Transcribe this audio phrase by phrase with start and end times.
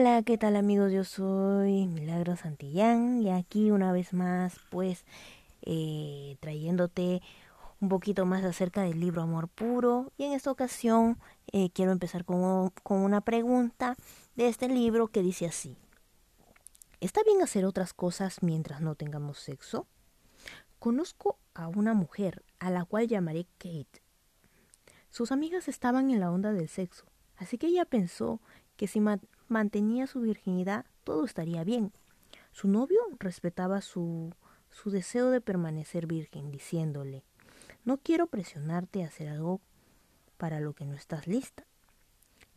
[0.00, 0.92] Hola, ¿qué tal amigos?
[0.92, 5.04] Yo soy Milagro Santillán y aquí una vez más pues
[5.62, 7.20] eh, trayéndote
[7.80, 11.18] un poquito más acerca del libro Amor Puro y en esta ocasión
[11.50, 13.96] eh, quiero empezar con, con una pregunta
[14.36, 15.76] de este libro que dice así.
[17.00, 19.88] ¿Está bien hacer otras cosas mientras no tengamos sexo?
[20.78, 24.00] Conozco a una mujer a la cual llamaré Kate.
[25.10, 27.04] Sus amigas estaban en la onda del sexo,
[27.36, 28.40] así que ella pensó
[28.76, 29.00] que si
[29.48, 31.92] mantenía su virginidad todo estaría bien.
[32.52, 34.34] Su novio respetaba su,
[34.70, 37.24] su deseo de permanecer virgen, diciéndole
[37.84, 39.60] No quiero presionarte a hacer algo
[40.36, 41.64] para lo que no estás lista.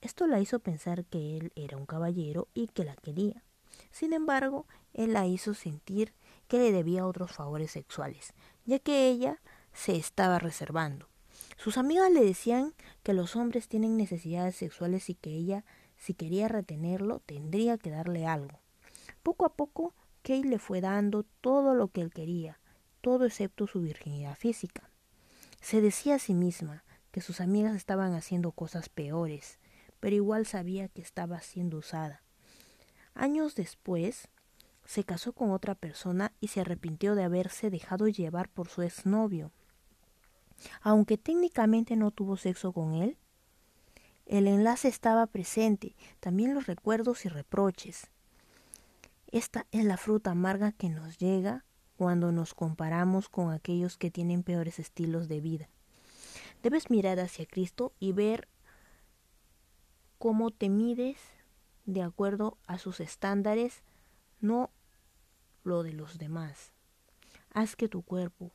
[0.00, 3.42] Esto la hizo pensar que él era un caballero y que la quería.
[3.90, 6.14] Sin embargo, él la hizo sentir
[6.48, 8.32] que le debía otros favores sexuales,
[8.64, 9.40] ya que ella
[9.72, 11.08] se estaba reservando.
[11.56, 15.64] Sus amigas le decían que los hombres tienen necesidades sexuales y que ella,
[15.96, 18.60] si quería retenerlo, tendría que darle algo.
[19.22, 22.60] Poco a poco, Kate le fue dando todo lo que él quería,
[23.00, 24.90] todo excepto su virginidad física.
[25.60, 29.58] Se decía a sí misma que sus amigas estaban haciendo cosas peores,
[30.00, 32.22] pero igual sabía que estaba siendo usada.
[33.14, 34.28] Años después,
[34.84, 39.50] se casó con otra persona y se arrepintió de haberse dejado llevar por su exnovio.
[40.80, 43.16] Aunque técnicamente no tuvo sexo con él,
[44.26, 48.08] el enlace estaba presente, también los recuerdos y reproches.
[49.30, 51.64] Esta es la fruta amarga que nos llega
[51.96, 55.68] cuando nos comparamos con aquellos que tienen peores estilos de vida.
[56.62, 58.48] Debes mirar hacia Cristo y ver
[60.18, 61.18] cómo te mides
[61.84, 63.82] de acuerdo a sus estándares,
[64.40, 64.70] no
[65.62, 66.72] lo de los demás.
[67.52, 68.50] Haz que tu cuerpo,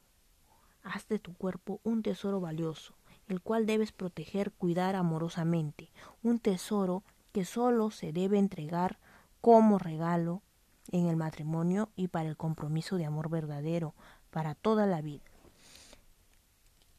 [0.83, 2.93] haz de tu cuerpo un tesoro valioso,
[3.27, 5.91] el cual debes proteger, cuidar amorosamente,
[6.23, 8.99] un tesoro que solo se debe entregar
[9.39, 10.41] como regalo
[10.91, 13.95] en el matrimonio y para el compromiso de amor verdadero
[14.29, 15.23] para toda la vida,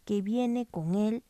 [0.05, 1.23] que viene con él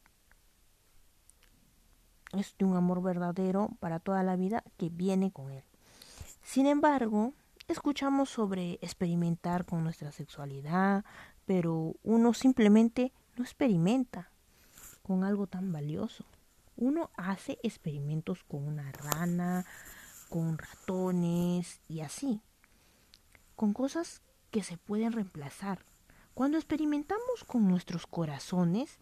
[2.33, 5.65] es de un amor verdadero para toda la vida que viene con él.
[6.43, 7.35] Sin embargo,
[7.69, 11.05] escuchamos sobre experimentar con nuestra sexualidad,
[11.47, 14.31] pero uno simplemente no experimenta
[15.03, 16.25] con algo tan valioso.
[16.77, 19.67] Uno hace experimentos con una rana,
[20.29, 22.41] con ratones y así,
[23.57, 25.85] con cosas que se pueden reemplazar.
[26.35, 28.99] Cuando experimentamos con nuestros corazones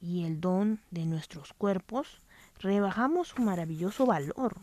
[0.00, 2.20] y el don de nuestros cuerpos,
[2.58, 4.56] rebajamos su maravilloso valor.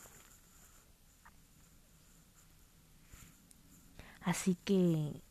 [4.21, 5.21] Así que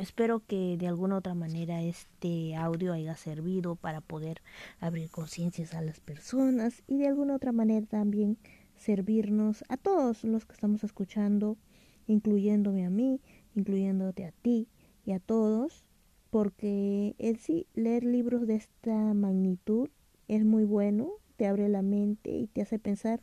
[0.00, 4.42] espero que de alguna otra manera este audio haya servido para poder
[4.80, 8.38] abrir conciencias a las personas y de alguna otra manera también
[8.76, 11.58] servirnos a todos los que estamos escuchando,
[12.06, 13.20] incluyéndome a mí,
[13.54, 14.68] incluyéndote a ti
[15.04, 15.84] y a todos,
[16.30, 19.90] porque en sí leer libros de esta magnitud
[20.28, 23.20] es muy bueno, te abre la mente y te hace pensar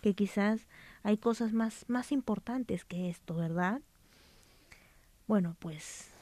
[0.00, 0.68] que quizás
[1.02, 3.82] hay cosas más, más importantes que esto, ¿verdad?
[5.26, 6.13] Bueno, pues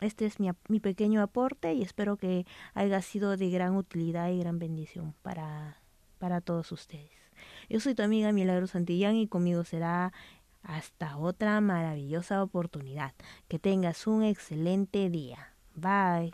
[0.00, 4.38] este es mi, mi, pequeño aporte y espero que haya sido de gran utilidad y
[4.38, 5.80] gran bendición para,
[6.18, 7.10] para todos ustedes.
[7.68, 10.12] Yo soy tu amiga Milagro Santillán y conmigo será
[10.62, 13.14] hasta otra maravillosa oportunidad.
[13.48, 15.52] Que tengas un excelente día.
[15.74, 16.32] Bye.